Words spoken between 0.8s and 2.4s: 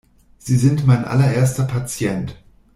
mein allererster Patient.